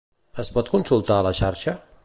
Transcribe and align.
Es 0.43 0.49
pot 0.55 0.71
consultar 0.77 1.21
a 1.21 1.27
la 1.29 1.35
xarxa? 1.41 1.77